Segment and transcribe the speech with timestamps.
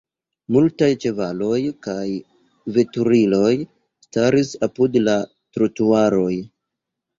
[0.53, 2.05] Multaj ĉevaloj kaj
[2.79, 3.53] veturiloj
[4.09, 6.35] staris apud la trotuaroj.